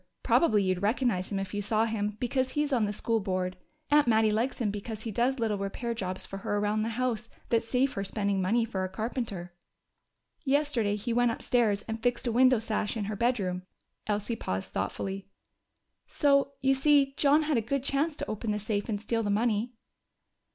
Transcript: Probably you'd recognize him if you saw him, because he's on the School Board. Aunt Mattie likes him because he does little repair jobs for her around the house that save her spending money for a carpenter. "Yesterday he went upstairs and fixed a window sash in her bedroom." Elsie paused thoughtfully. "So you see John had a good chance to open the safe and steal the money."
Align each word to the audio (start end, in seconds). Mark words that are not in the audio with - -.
Probably 0.23 0.63
you'd 0.63 0.81
recognize 0.81 1.31
him 1.31 1.37
if 1.37 1.53
you 1.53 1.61
saw 1.61 1.85
him, 1.85 2.17
because 2.19 2.53
he's 2.53 2.73
on 2.73 2.85
the 2.85 2.91
School 2.91 3.19
Board. 3.19 3.55
Aunt 3.91 4.07
Mattie 4.07 4.31
likes 4.31 4.59
him 4.59 4.71
because 4.71 5.03
he 5.03 5.11
does 5.11 5.37
little 5.37 5.59
repair 5.59 5.93
jobs 5.93 6.25
for 6.25 6.37
her 6.37 6.57
around 6.57 6.81
the 6.81 6.89
house 6.97 7.29
that 7.49 7.61
save 7.61 7.93
her 7.93 8.03
spending 8.03 8.41
money 8.41 8.65
for 8.65 8.83
a 8.83 8.89
carpenter. 8.89 9.53
"Yesterday 10.43 10.95
he 10.95 11.13
went 11.13 11.29
upstairs 11.29 11.83
and 11.83 12.01
fixed 12.01 12.25
a 12.25 12.31
window 12.31 12.57
sash 12.57 12.97
in 12.97 13.05
her 13.05 13.15
bedroom." 13.15 13.61
Elsie 14.07 14.35
paused 14.35 14.73
thoughtfully. 14.73 15.27
"So 16.07 16.53
you 16.61 16.73
see 16.73 17.13
John 17.15 17.43
had 17.43 17.57
a 17.57 17.61
good 17.61 17.83
chance 17.83 18.15
to 18.17 18.27
open 18.27 18.49
the 18.49 18.57
safe 18.57 18.89
and 18.89 18.99
steal 18.99 19.21
the 19.21 19.29
money." 19.29 19.73